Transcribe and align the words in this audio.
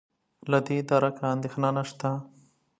له 0.51 0.59
دې 0.67 0.77
درکه 0.89 1.23
اندېښنه 1.33 1.69
نشته. 1.77 2.09